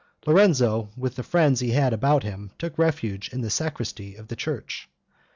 [0.25, 4.35] Lorenzo, with the friends he had about him, took refuge in the sacristy of the
[4.35, 4.89] church.